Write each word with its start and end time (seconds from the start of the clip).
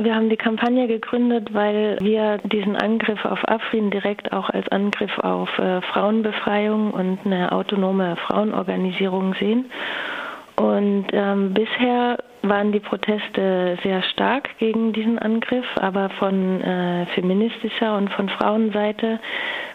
Wir 0.00 0.14
haben 0.14 0.30
die 0.30 0.36
Kampagne 0.36 0.86
gegründet, 0.86 1.52
weil 1.52 1.98
wir 2.00 2.38
diesen 2.44 2.76
Angriff 2.76 3.24
auf 3.24 3.40
Afrin 3.48 3.90
direkt 3.90 4.32
auch 4.32 4.48
als 4.48 4.68
Angriff 4.68 5.18
auf 5.18 5.48
äh, 5.58 5.82
Frauenbefreiung 5.82 6.92
und 6.92 7.18
eine 7.24 7.50
autonome 7.50 8.16
Frauenorganisierung 8.26 9.34
sehen. 9.34 9.66
Und 10.54 11.06
ähm, 11.12 11.52
bisher 11.52 12.18
waren 12.42 12.72
die 12.72 12.80
Proteste 12.80 13.78
sehr 13.82 14.02
stark 14.02 14.56
gegen 14.58 14.92
diesen 14.92 15.18
Angriff, 15.18 15.66
aber 15.76 16.10
von 16.10 16.60
äh, 16.60 17.06
feministischer 17.06 17.96
und 17.96 18.10
von 18.10 18.28
Frauenseite 18.28 19.18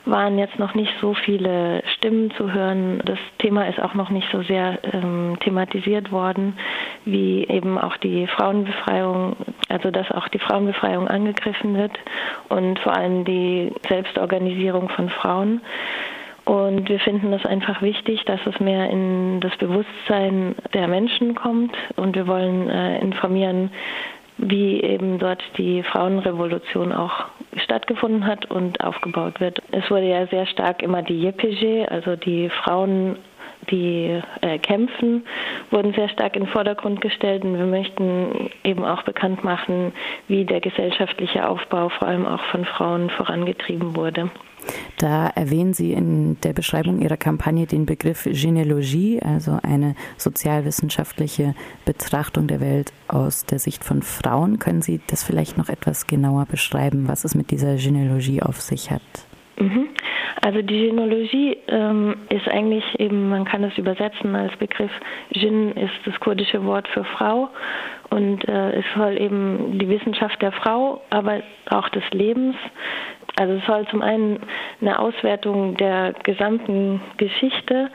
waren 0.05 0.37
jetzt 0.37 0.59
noch 0.59 0.73
nicht 0.73 0.93
so 0.99 1.13
viele 1.13 1.81
Stimmen 1.95 2.31
zu 2.31 2.51
hören. 2.51 3.01
Das 3.05 3.19
Thema 3.39 3.67
ist 3.67 3.79
auch 3.81 3.93
noch 3.93 4.09
nicht 4.09 4.27
so 4.31 4.41
sehr 4.41 4.79
ähm, 4.93 5.37
thematisiert 5.39 6.11
worden, 6.11 6.57
wie 7.05 7.45
eben 7.47 7.77
auch 7.77 7.97
die 7.97 8.27
Frauenbefreiung, 8.27 9.35
also 9.69 9.91
dass 9.91 10.11
auch 10.11 10.27
die 10.27 10.39
Frauenbefreiung 10.39 11.07
angegriffen 11.07 11.75
wird 11.75 11.97
und 12.49 12.79
vor 12.79 12.95
allem 12.95 13.23
die 13.23 13.71
Selbstorganisierung 13.87 14.89
von 14.89 15.09
Frauen. 15.09 15.61
Und 16.45 16.89
wir 16.89 16.99
finden 16.99 17.31
es 17.31 17.45
einfach 17.45 17.81
wichtig, 17.81 18.23
dass 18.25 18.39
es 18.45 18.59
mehr 18.59 18.89
in 18.89 19.39
das 19.39 19.55
Bewusstsein 19.57 20.55
der 20.73 20.87
Menschen 20.87 21.35
kommt. 21.35 21.75
Und 21.95 22.15
wir 22.15 22.27
wollen 22.27 22.69
äh, 22.69 22.99
informieren, 22.99 23.71
wie 24.37 24.81
eben 24.81 25.19
dort 25.19 25.41
die 25.57 25.83
Frauenrevolution 25.83 26.91
auch 26.91 27.25
stattgefunden 27.63 28.25
hat 28.25 28.49
und 28.49 28.83
aufgebaut 28.83 29.39
wird. 29.39 29.61
Es 29.71 29.89
wurde 29.89 30.09
ja 30.09 30.27
sehr 30.27 30.45
stark 30.47 30.81
immer 30.81 31.01
die 31.01 31.21
JPG, 31.21 31.85
also 31.87 32.15
die 32.15 32.49
Frauen, 32.49 33.17
die 33.69 34.21
äh, 34.41 34.57
kämpfen, 34.59 35.25
wurden 35.71 35.93
sehr 35.93 36.09
stark 36.09 36.35
in 36.35 36.43
den 36.43 36.51
Vordergrund 36.51 37.01
gestellt 37.01 37.43
und 37.43 37.57
wir 37.57 37.65
möchten 37.65 38.49
eben 38.63 38.83
auch 38.83 39.03
bekannt 39.03 39.43
machen, 39.43 39.93
wie 40.27 40.45
der 40.45 40.61
gesellschaftliche 40.61 41.47
Aufbau 41.47 41.89
vor 41.89 42.07
allem 42.07 42.25
auch 42.25 42.43
von 42.51 42.65
Frauen 42.65 43.09
vorangetrieben 43.09 43.95
wurde. 43.95 44.29
Da 44.97 45.27
erwähnen 45.27 45.73
Sie 45.73 45.91
in 45.91 46.39
der 46.41 46.53
Beschreibung 46.53 47.01
Ihrer 47.01 47.17
Kampagne 47.17 47.65
den 47.67 47.85
Begriff 47.85 48.23
Genealogie, 48.23 49.21
also 49.21 49.59
eine 49.61 49.95
sozialwissenschaftliche 50.17 51.55
Betrachtung 51.85 52.47
der 52.47 52.61
Welt 52.61 52.93
aus 53.07 53.45
der 53.45 53.59
Sicht 53.59 53.83
von 53.83 54.01
Frauen. 54.01 54.59
Können 54.59 54.81
Sie 54.81 55.01
das 55.07 55.23
vielleicht 55.23 55.57
noch 55.57 55.69
etwas 55.69 56.07
genauer 56.07 56.45
beschreiben, 56.45 57.07
was 57.07 57.25
es 57.25 57.35
mit 57.35 57.51
dieser 57.51 57.75
Genealogie 57.75 58.41
auf 58.41 58.61
sich 58.61 58.91
hat? 58.91 59.01
Mhm. 59.59 59.89
Also 60.43 60.61
die 60.61 60.87
Genealogie 60.87 61.57
ähm, 61.69 62.17
ist 62.27 62.49
eigentlich 62.49 62.83
eben, 62.99 63.29
man 63.29 63.45
kann 63.45 63.63
es 63.63 63.77
übersetzen 63.77 64.35
als 64.35 64.53
Begriff, 64.57 64.91
Jin 65.29 65.71
ist 65.71 65.93
das 66.03 66.19
kurdische 66.19 66.65
Wort 66.65 66.85
für 66.89 67.05
Frau 67.05 67.47
und 68.13 68.47
äh, 68.47 68.71
es 68.79 68.85
soll 68.95 69.19
eben 69.19 69.77
die 69.79 69.89
Wissenschaft 69.89 70.41
der 70.41 70.51
Frau, 70.51 71.01
aber 71.09 71.41
auch 71.69 71.89
des 71.89 72.03
Lebens 72.11 72.55
also 73.35 73.53
es 73.53 73.65
soll 73.65 73.87
zum 73.87 74.01
einen 74.03 74.39
eine 74.79 74.99
Auswertung 74.99 75.75
der 75.77 76.13
gesamten 76.23 77.01
Geschichte 77.17 77.89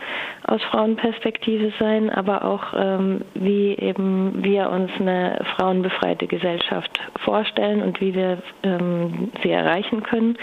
aus 0.45 0.61
Frauenperspektive 0.65 1.73
sein, 1.79 2.11
aber 2.11 2.45
auch 2.45 2.75
ähm, 2.77 3.23
wie 3.35 3.75
eben 3.77 4.43
wir 4.43 4.69
uns 4.71 4.91
eine 4.99 5.39
frauenbefreite 5.57 6.27
Gesellschaft 6.27 6.91
vorstellen 7.25 7.83
und 7.83 8.01
wie 8.01 8.15
wir 8.15 8.39
ähm, 8.65 9.31
sie 9.43 9.51
erreichen 9.51 10.03
können. 10.03 10.37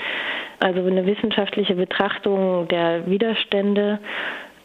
Also 0.59 0.79
eine 0.79 1.05
wissenschaftliche 1.05 1.75
Betrachtung 1.75 2.67
der 2.69 3.05
Widerstände 3.05 3.99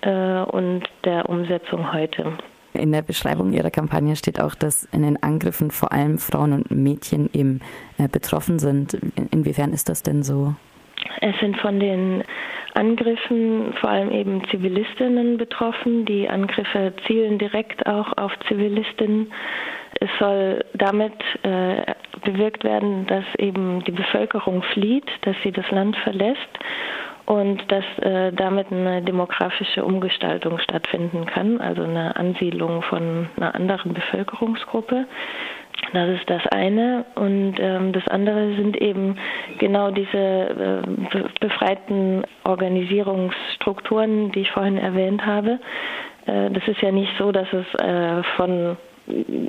äh, 0.03 0.42
und 0.42 0.84
der 1.05 1.28
Umsetzung 1.28 1.92
heute. 1.92 2.34
In 2.72 2.92
der 2.92 3.02
Beschreibung 3.02 3.52
Ihrer 3.52 3.70
Kampagne 3.70 4.14
steht 4.16 4.40
auch, 4.40 4.54
dass 4.54 4.84
in 4.92 5.02
den 5.02 5.22
Angriffen 5.22 5.70
vor 5.70 5.92
allem 5.92 6.18
Frauen 6.18 6.52
und 6.52 6.70
Mädchen 6.70 7.28
eben 7.32 7.60
äh, 7.98 8.08
betroffen 8.08 8.58
sind. 8.58 8.96
Inwiefern 9.30 9.72
ist 9.72 9.88
das 9.88 10.02
denn 10.02 10.22
so? 10.22 10.54
Es 11.20 11.38
sind 11.41 11.56
von 11.58 11.80
den 11.80 12.22
Angriffen 12.74 13.72
vor 13.80 13.91
allem 13.91 14.10
eben 14.12 14.42
Zivilistinnen 14.50 15.38
betroffen. 15.38 16.04
Die 16.04 16.28
Angriffe 16.28 16.92
zielen 17.06 17.38
direkt 17.38 17.86
auch 17.86 18.16
auf 18.16 18.32
Zivilistinnen. 18.48 19.32
Es 20.00 20.10
soll 20.19 20.64
damit 20.75 21.14
äh, 21.42 21.94
bewirkt 22.25 22.62
werden, 22.62 23.06
dass 23.06 23.25
eben 23.38 23.82
die 23.84 23.92
Bevölkerung 23.92 24.62
flieht, 24.72 25.06
dass 25.22 25.37
sie 25.42 25.50
das 25.50 25.69
Land 25.70 25.97
verlässt 25.97 26.58
und 27.30 27.62
dass 27.70 27.84
äh, 28.00 28.32
damit 28.32 28.72
eine 28.72 29.02
demografische 29.02 29.84
Umgestaltung 29.84 30.58
stattfinden 30.58 31.26
kann, 31.26 31.60
also 31.60 31.84
eine 31.84 32.16
Ansiedlung 32.16 32.82
von 32.82 33.28
einer 33.36 33.54
anderen 33.54 33.94
Bevölkerungsgruppe. 33.94 35.06
Das 35.92 36.08
ist 36.08 36.28
das 36.28 36.44
eine. 36.48 37.04
Und 37.14 37.54
ähm, 37.60 37.92
das 37.92 38.06
andere 38.08 38.56
sind 38.56 38.76
eben 38.82 39.16
genau 39.60 39.92
diese 39.92 40.19
äh, 40.19 40.82
befreiten 41.38 42.24
Organisierungsstrukturen, 42.42 44.32
die 44.32 44.40
ich 44.40 44.50
vorhin 44.50 44.76
erwähnt 44.76 45.24
habe. 45.24 45.60
Äh, 46.26 46.50
das 46.50 46.66
ist 46.66 46.80
ja 46.82 46.90
nicht 46.90 47.12
so, 47.16 47.30
dass 47.30 47.46
es 47.52 47.66
äh, 47.80 48.24
von 48.34 48.76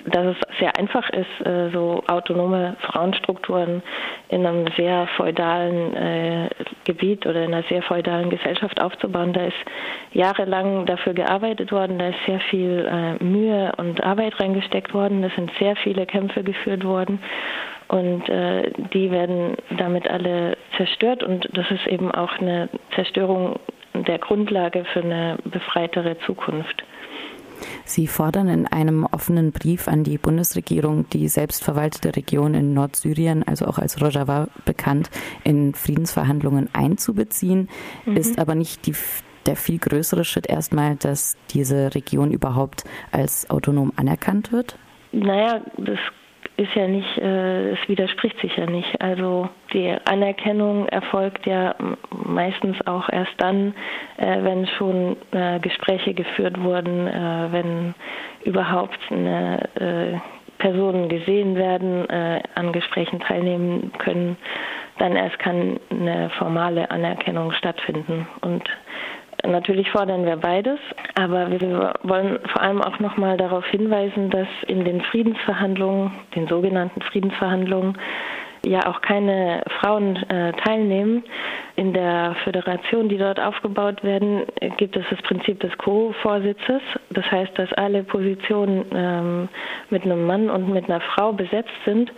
dass 0.05 0.25
es 0.35 0.59
sehr 0.59 0.75
einfach 0.77 1.09
ist, 1.09 1.45
äh, 1.45 1.69
so 1.71 2.03
autonome 2.07 2.75
Frauenstrukturen 2.81 3.81
in 4.29 4.45
einem 4.45 4.67
sehr 4.77 5.07
feudalen 5.17 5.95
äh, 5.95 6.49
Gebiet 6.85 7.25
oder 7.25 7.43
in 7.43 7.53
einer 7.53 7.63
sehr 7.69 7.81
feudalen 7.83 8.29
Gesellschaft 8.29 8.81
aufzubauen. 8.81 9.33
Da 9.33 9.45
ist 9.45 9.57
jahrelang 10.13 10.85
dafür 10.85 11.13
gearbeitet 11.13 11.71
worden, 11.71 11.99
da 11.99 12.09
ist 12.09 12.25
sehr 12.25 12.39
viel 12.49 12.87
äh, 12.89 13.23
Mühe 13.23 13.71
und 13.77 14.03
Arbeit 14.03 14.39
reingesteckt 14.39 14.93
worden, 14.93 15.23
es 15.23 15.33
sind 15.35 15.51
sehr 15.59 15.75
viele 15.77 16.05
Kämpfe 16.05 16.43
geführt 16.43 16.83
worden 16.83 17.19
und 17.87 18.23
die 18.93 19.11
werden 19.11 19.57
damit 19.77 20.09
alle 20.09 20.55
zerstört 20.77 21.23
und 21.23 21.49
das 21.57 21.69
ist 21.71 21.85
eben 21.87 22.09
auch 22.09 22.39
eine 22.39 22.69
Zerstörung 22.95 23.59
der 23.93 24.17
Grundlage 24.17 24.85
für 24.93 25.01
eine 25.01 25.37
befreitere 25.43 26.17
Zukunft. 26.19 26.83
Sie 27.91 28.07
fordern 28.07 28.47
in 28.47 28.67
einem 28.67 29.05
offenen 29.05 29.51
Brief 29.51 29.89
an 29.89 30.05
die 30.05 30.17
Bundesregierung, 30.17 31.09
die 31.09 31.27
selbstverwaltete 31.27 32.15
Region 32.15 32.53
in 32.53 32.73
Nordsyrien, 32.73 33.43
also 33.43 33.65
auch 33.65 33.79
als 33.79 34.01
Rojava 34.01 34.47
bekannt, 34.63 35.09
in 35.43 35.73
Friedensverhandlungen 35.73 36.69
einzubeziehen, 36.71 37.67
mhm. 38.05 38.15
ist 38.15 38.39
aber 38.39 38.55
nicht 38.55 38.87
die 38.87 38.95
der 39.45 39.57
viel 39.57 39.79
größere 39.79 40.23
Schritt 40.23 40.47
erstmal, 40.47 40.95
dass 40.95 41.35
diese 41.49 41.93
Region 41.95 42.31
überhaupt 42.31 42.83
als 43.11 43.49
autonom 43.49 43.91
anerkannt 43.97 44.53
wird? 44.53 44.77
Naja, 45.11 45.61
das 45.77 45.97
ist 46.57 46.73
ja 46.75 46.87
nicht, 46.87 47.17
äh, 47.17 47.71
es 47.71 47.79
widerspricht 47.87 48.39
sich 48.39 48.55
ja 48.55 48.67
nicht. 48.67 49.01
Also 49.01 49.49
die 49.73 49.95
Anerkennung 50.05 50.87
erfolgt 50.87 51.45
ja 51.45 51.75
meistens 52.25 52.77
auch 52.85 53.09
erst 53.09 53.33
dann, 53.37 53.73
äh, 54.17 54.43
wenn 54.43 54.67
schon 54.67 55.17
äh, 55.31 55.59
Gespräche 55.59 56.13
geführt 56.13 56.61
wurden, 56.61 57.07
äh, 57.07 57.47
wenn 57.51 57.93
überhaupt 58.43 58.99
eine, 59.09 59.69
äh, 59.75 60.17
Personen 60.61 61.09
gesehen 61.09 61.55
werden, 61.55 62.07
äh, 62.09 62.41
an 62.53 62.71
Gesprächen 62.71 63.19
teilnehmen 63.19 63.91
können, 63.97 64.37
dann 64.99 65.15
erst 65.15 65.39
kann 65.39 65.79
eine 65.89 66.29
formale 66.37 66.91
Anerkennung 66.91 67.51
stattfinden. 67.53 68.27
Und 68.41 68.63
Natürlich 69.43 69.89
fordern 69.89 70.23
wir 70.25 70.35
beides, 70.35 70.77
aber 71.15 71.49
wir 71.49 71.93
wollen 72.03 72.37
vor 72.53 72.61
allem 72.61 72.79
auch 72.81 72.99
noch 72.99 73.17
mal 73.17 73.37
darauf 73.37 73.65
hinweisen, 73.65 74.29
dass 74.29 74.47
in 74.67 74.85
den 74.85 75.01
Friedensverhandlungen, 75.01 76.11
den 76.35 76.47
sogenannten 76.47 77.01
Friedensverhandlungen, 77.01 77.97
ja 78.65 78.85
auch 78.87 79.01
keine 79.01 79.63
Frauen 79.79 80.15
äh, 80.29 80.53
teilnehmen. 80.53 81.23
In 81.75 81.93
der 81.93 82.35
Föderation, 82.43 83.09
die 83.09 83.17
dort 83.17 83.39
aufgebaut 83.39 84.03
werden, 84.03 84.43
gibt 84.77 84.95
es 84.95 85.05
das 85.09 85.21
Prinzip 85.23 85.59
des 85.61 85.75
Co-Vorsitzes. 85.77 86.81
Das 87.09 87.29
heißt, 87.31 87.57
dass 87.57 87.71
alle 87.73 88.03
Positionen 88.03 88.85
ähm, 88.93 89.49
mit 89.89 90.03
einem 90.03 90.25
Mann 90.25 90.49
und 90.49 90.69
mit 90.69 90.89
einer 90.89 91.01
Frau 91.01 91.33
besetzt 91.33 91.71
sind. 91.85 92.11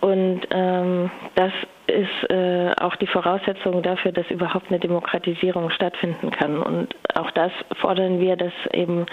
Und 0.00 0.42
ähm, 0.50 1.10
das 1.34 1.52
ist 1.88 2.30
äh, 2.30 2.70
auch 2.80 2.94
die 2.96 3.06
Voraussetzung 3.06 3.82
dafür, 3.82 4.12
dass 4.12 4.30
überhaupt 4.30 4.66
eine 4.68 4.78
Demokratisierung 4.78 5.70
stattfinden 5.70 6.30
kann. 6.30 6.62
Und 6.62 6.94
auch 7.14 7.30
das 7.32 7.50
fordern 7.80 8.20
wir, 8.20 8.36
dass 8.36 8.52
eben 8.72 9.06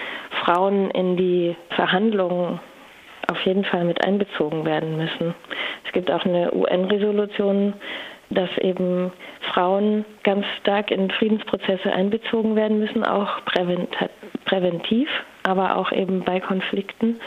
Frauen 0.43 0.91
in 0.91 1.15
die 1.15 1.55
Verhandlungen 1.69 2.59
auf 3.31 3.41
jeden 3.45 3.63
Fall 3.65 3.85
mit 3.85 4.05
einbezogen 4.05 4.65
werden 4.65 4.97
müssen. 4.97 5.33
Es 5.95 5.99
gibt 6.03 6.11
auch 6.11 6.25
eine 6.25 6.53
UN-Resolution, 6.53 7.73
dass 8.29 8.49
eben 8.57 9.13
Frauen 9.53 10.03
ganz 10.23 10.45
stark 10.59 10.91
in 10.91 11.09
Friedensprozesse 11.09 11.89
einbezogen 11.93 12.57
werden 12.57 12.79
müssen, 12.79 13.05
auch 13.05 13.45
präventiv, 13.45 15.07
aber 15.43 15.77
auch 15.77 15.93
eben 15.93 16.25
bei 16.25 16.41
Konflikten. 16.41 17.17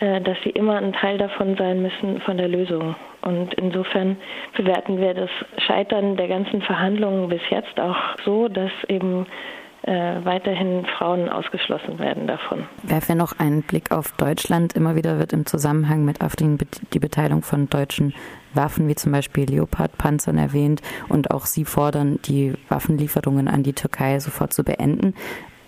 Äh, 0.00 0.20
dass 0.20 0.36
sie 0.44 0.50
immer 0.50 0.76
ein 0.76 0.92
Teil 0.92 1.18
davon 1.18 1.56
sein 1.56 1.82
müssen 1.82 2.20
von 2.20 2.36
der 2.36 2.46
Lösung. 2.46 2.94
Und 3.22 3.54
insofern 3.54 4.16
bewerten 4.56 5.00
wir 5.00 5.12
das 5.12 5.30
Scheitern 5.66 6.16
der 6.16 6.28
ganzen 6.28 6.62
Verhandlungen 6.62 7.28
bis 7.28 7.40
jetzt 7.50 7.80
auch 7.80 7.96
so, 8.24 8.46
dass 8.48 8.70
eben 8.88 9.26
äh, 9.82 10.24
weiterhin 10.24 10.86
Frauen 10.98 11.28
ausgeschlossen 11.28 11.98
werden 11.98 12.26
davon. 12.26 12.66
Werfen 12.82 13.08
wir 13.08 13.14
noch 13.14 13.38
einen 13.38 13.62
Blick 13.62 13.90
auf 13.90 14.12
Deutschland. 14.12 14.74
Immer 14.74 14.96
wieder 14.96 15.18
wird 15.18 15.32
im 15.32 15.46
Zusammenhang 15.46 16.04
mit 16.04 16.20
Afrin 16.20 16.58
die 16.92 16.98
Beteiligung 16.98 17.42
von 17.42 17.68
deutschen 17.68 18.14
Waffen 18.54 18.88
wie 18.88 18.94
zum 18.94 19.12
Beispiel 19.12 19.44
Leopard-Panzern 19.44 20.38
erwähnt 20.38 20.82
und 21.08 21.30
auch 21.30 21.46
Sie 21.46 21.64
fordern, 21.64 22.18
die 22.24 22.54
Waffenlieferungen 22.68 23.46
an 23.48 23.62
die 23.62 23.74
Türkei 23.74 24.18
sofort 24.18 24.52
zu 24.52 24.64
beenden. 24.64 25.14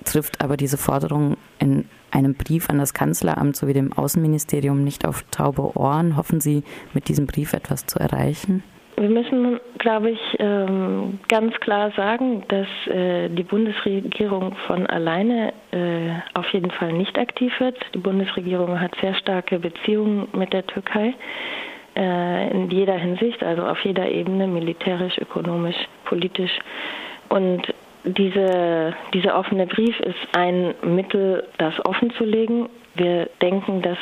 Trifft 0.04 0.40
aber 0.40 0.56
diese 0.56 0.78
Forderung 0.78 1.36
in 1.58 1.86
einem 2.10 2.34
Brief 2.34 2.70
an 2.70 2.78
das 2.78 2.94
Kanzleramt 2.94 3.54
sowie 3.54 3.74
dem 3.74 3.92
Außenministerium 3.92 4.82
nicht 4.82 5.06
auf 5.06 5.24
taube 5.30 5.76
Ohren? 5.76 6.16
Hoffen 6.16 6.40
Sie, 6.40 6.64
mit 6.94 7.08
diesem 7.08 7.26
Brief 7.26 7.52
etwas 7.52 7.86
zu 7.86 7.98
erreichen? 7.98 8.64
Wir 9.00 9.08
müssen, 9.08 9.58
glaube 9.78 10.10
ich, 10.10 10.20
ähm, 10.40 11.20
ganz 11.28 11.58
klar 11.60 11.90
sagen, 11.92 12.42
dass 12.48 12.66
äh, 12.86 13.30
die 13.30 13.44
Bundesregierung 13.44 14.54
von 14.66 14.86
alleine 14.88 15.54
äh, 15.70 16.10
auf 16.34 16.52
jeden 16.52 16.70
Fall 16.70 16.92
nicht 16.92 17.18
aktiv 17.18 17.50
wird. 17.60 17.78
Die 17.94 17.98
Bundesregierung 17.98 18.78
hat 18.78 18.94
sehr 19.00 19.14
starke 19.14 19.58
Beziehungen 19.58 20.28
mit 20.34 20.52
der 20.52 20.66
Türkei 20.66 21.14
äh, 21.96 22.50
in 22.50 22.70
jeder 22.70 22.92
Hinsicht, 22.92 23.42
also 23.42 23.62
auf 23.62 23.82
jeder 23.86 24.06
Ebene, 24.06 24.46
militärisch, 24.46 25.16
ökonomisch, 25.16 25.88
politisch. 26.04 26.58
Und 27.30 27.72
diese, 28.04 28.92
dieser 29.14 29.38
offene 29.38 29.66
Brief 29.66 29.98
ist 30.00 30.36
ein 30.36 30.74
Mittel, 30.82 31.44
das 31.56 31.72
offen 31.86 32.10
zu 32.18 32.24
legen. 32.24 32.68
Wir 32.96 33.30
denken, 33.40 33.80
dass 33.80 33.98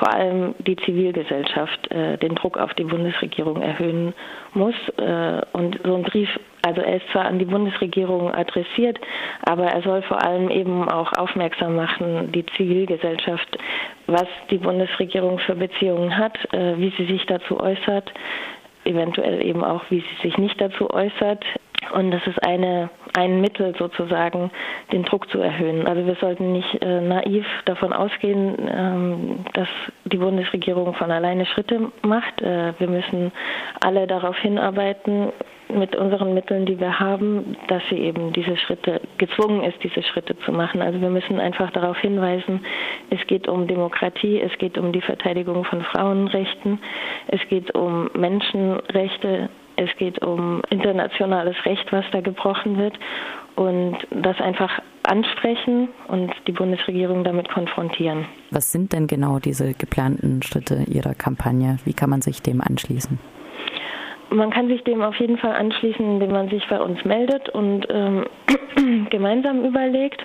vor 0.00 0.14
allem 0.14 0.54
die 0.60 0.76
Zivilgesellschaft 0.76 1.90
äh, 1.92 2.16
den 2.16 2.34
Druck 2.34 2.56
auf 2.56 2.72
die 2.74 2.84
Bundesregierung 2.84 3.60
erhöhen 3.60 4.14
muss. 4.54 4.74
Äh, 4.96 5.42
und 5.52 5.78
so 5.84 5.94
ein 5.94 6.02
Brief, 6.02 6.28
also 6.62 6.80
er 6.80 6.96
ist 6.96 7.08
zwar 7.12 7.26
an 7.26 7.38
die 7.38 7.44
Bundesregierung 7.44 8.32
adressiert, 8.32 8.98
aber 9.42 9.66
er 9.66 9.82
soll 9.82 10.00
vor 10.02 10.22
allem 10.24 10.48
eben 10.48 10.88
auch 10.88 11.12
aufmerksam 11.18 11.76
machen, 11.76 12.32
die 12.32 12.46
Zivilgesellschaft, 12.56 13.58
was 14.06 14.26
die 14.50 14.58
Bundesregierung 14.58 15.38
für 15.40 15.54
Beziehungen 15.54 16.16
hat, 16.16 16.38
äh, 16.54 16.78
wie 16.78 16.92
sie 16.96 17.04
sich 17.04 17.26
dazu 17.26 17.60
äußert, 17.60 18.10
eventuell 18.84 19.44
eben 19.44 19.62
auch, 19.62 19.82
wie 19.90 20.00
sie 20.00 20.22
sich 20.28 20.38
nicht 20.38 20.58
dazu 20.58 20.88
äußert. 20.88 21.44
Und 21.92 22.10
das 22.10 22.24
ist 22.26 22.42
eine, 22.44 22.90
ein 23.14 23.40
Mittel 23.40 23.74
sozusagen, 23.78 24.50
den 24.92 25.02
Druck 25.02 25.30
zu 25.30 25.38
erhöhen. 25.40 25.86
Also 25.86 26.06
wir 26.06 26.14
sollten 26.16 26.52
nicht 26.52 26.82
äh, 26.82 27.00
naiv 27.00 27.46
davon 27.64 27.92
ausgehen, 27.92 28.56
ähm, 28.70 29.44
dass 29.54 29.68
die 30.04 30.18
Bundesregierung 30.18 30.94
von 30.94 31.10
alleine 31.10 31.46
Schritte 31.46 31.90
macht. 32.02 32.40
Äh, 32.42 32.74
wir 32.78 32.88
müssen 32.88 33.32
alle 33.80 34.06
darauf 34.06 34.36
hinarbeiten, 34.38 35.32
mit 35.72 35.96
unseren 35.96 36.34
Mitteln, 36.34 36.66
die 36.66 36.78
wir 36.78 36.98
haben, 36.98 37.56
dass 37.68 37.82
sie 37.88 37.98
eben 37.98 38.32
diese 38.32 38.56
Schritte 38.56 39.00
gezwungen 39.18 39.62
ist, 39.62 39.82
diese 39.82 40.02
Schritte 40.02 40.36
zu 40.40 40.52
machen. 40.52 40.82
Also 40.82 41.00
wir 41.00 41.10
müssen 41.10 41.38
einfach 41.38 41.70
darauf 41.70 41.98
hinweisen, 41.98 42.64
es 43.10 43.24
geht 43.26 43.48
um 43.48 43.66
Demokratie, 43.66 44.40
es 44.40 44.56
geht 44.58 44.78
um 44.78 44.92
die 44.92 45.00
Verteidigung 45.00 45.64
von 45.64 45.82
Frauenrechten, 45.82 46.80
es 47.28 47.40
geht 47.48 47.74
um 47.74 48.10
Menschenrechte, 48.14 49.48
es 49.80 49.96
geht 49.96 50.22
um 50.22 50.60
internationales 50.68 51.56
Recht, 51.64 51.90
was 51.90 52.04
da 52.12 52.20
gebrochen 52.20 52.76
wird 52.76 52.98
und 53.56 53.96
das 54.10 54.38
einfach 54.40 54.70
ansprechen 55.04 55.88
und 56.08 56.32
die 56.46 56.52
Bundesregierung 56.52 57.24
damit 57.24 57.48
konfrontieren. 57.48 58.26
Was 58.50 58.70
sind 58.72 58.92
denn 58.92 59.06
genau 59.06 59.38
diese 59.38 59.72
geplanten 59.72 60.42
Schritte 60.42 60.84
Ihrer 60.86 61.14
Kampagne? 61.14 61.78
Wie 61.84 61.94
kann 61.94 62.10
man 62.10 62.20
sich 62.20 62.42
dem 62.42 62.60
anschließen? 62.60 63.18
Man 64.28 64.50
kann 64.50 64.68
sich 64.68 64.84
dem 64.84 65.02
auf 65.02 65.16
jeden 65.16 65.38
Fall 65.38 65.52
anschließen, 65.52 66.04
indem 66.04 66.32
man 66.32 66.50
sich 66.50 66.62
bei 66.68 66.80
uns 66.80 67.04
meldet 67.04 67.48
und 67.48 67.86
ähm, 67.90 68.26
gemeinsam 69.10 69.64
überlegt, 69.64 70.24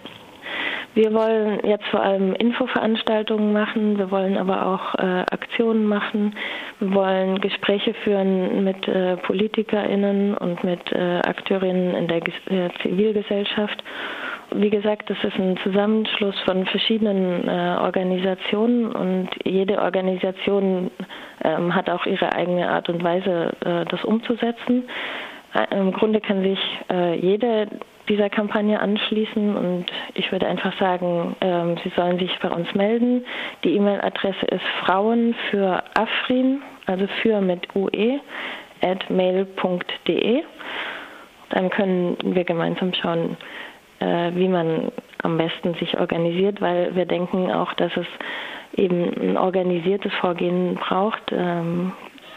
wir 0.95 1.13
wollen 1.13 1.59
jetzt 1.65 1.85
vor 1.87 2.01
allem 2.01 2.33
Infoveranstaltungen 2.33 3.51
machen, 3.51 3.97
wir 3.97 4.09
wollen 4.11 4.37
aber 4.37 4.65
auch 4.65 4.95
äh, 4.95 5.25
Aktionen 5.29 5.85
machen, 5.85 6.35
wir 6.79 6.93
wollen 6.93 7.39
Gespräche 7.41 7.93
führen 8.03 8.63
mit 8.63 8.87
äh, 8.87 9.17
PolitikerInnen 9.17 10.35
und 10.37 10.63
mit 10.63 10.91
äh, 10.93 11.19
Akteurinnen 11.19 11.95
in 11.95 12.07
der 12.07 12.21
G 12.21 12.31
Zivilgesellschaft. 12.81 13.83
Wie 14.51 14.69
gesagt, 14.69 15.09
das 15.09 15.17
ist 15.23 15.37
ein 15.37 15.57
Zusammenschluss 15.63 16.39
von 16.45 16.65
verschiedenen 16.65 17.47
äh, 17.47 17.77
Organisationen 17.81 18.91
und 18.91 19.29
jede 19.43 19.81
Organisation 19.81 20.91
ähm, 21.43 21.75
hat 21.75 21.89
auch 21.89 22.05
ihre 22.05 22.31
eigene 22.31 22.69
Art 22.69 22.87
und 22.87 23.03
Weise, 23.03 23.51
äh, 23.65 23.85
das 23.85 24.03
umzusetzen. 24.05 24.83
Äh, 25.55 25.75
Im 25.75 25.91
Grunde 25.93 26.21
kann 26.21 26.43
sich 26.43 26.59
jede 27.21 27.67
dieser 28.09 28.29
Kampagne 28.29 28.79
anschließen 28.79 29.55
und 29.55 29.85
ich 30.13 30.31
würde 30.31 30.47
einfach 30.47 30.77
sagen, 30.79 31.35
ähm, 31.41 31.75
Sie 31.83 31.91
sollen 31.95 32.19
sich 32.19 32.31
bei 32.39 32.49
uns 32.49 32.73
melden. 32.75 33.25
Die 33.63 33.75
E-Mail-Adresse 33.75 34.45
ist 34.47 34.63
Frauen 34.83 35.35
für 35.49 35.83
Afrin, 35.95 36.61
also 36.85 37.07
für 37.21 37.41
mit 37.41 37.67
ue, 37.75 38.19
at 38.81 39.09
mail.de. 39.09 40.43
Dann 41.49 41.69
können 41.69 42.17
wir 42.23 42.43
gemeinsam 42.43 42.93
schauen, 42.93 43.37
äh, 43.99 44.31
wie 44.35 44.47
man 44.47 44.91
am 45.23 45.37
besten 45.37 45.73
sich 45.75 45.97
organisiert, 45.99 46.61
weil 46.61 46.95
wir 46.95 47.05
denken 47.05 47.51
auch, 47.51 47.73
dass 47.73 47.91
es 47.97 48.07
eben 48.77 49.13
ein 49.21 49.37
organisiertes 49.37 50.13
Vorgehen 50.15 50.75
braucht, 50.75 51.31
ähm, 51.31 51.93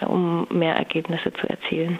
um 0.07 0.47
mehr 0.51 0.77
Ergebnisse 0.77 1.33
zu 1.35 1.49
erzielen. 1.49 1.99